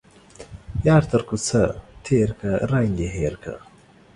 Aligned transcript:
يار 0.87 1.03
تر 1.11 1.21
کوڅه 1.27 1.61
تيرکه، 2.03 2.51
رنگ 2.71 2.93
يې 3.03 3.09
هير 3.17 3.33
که. 3.43 3.53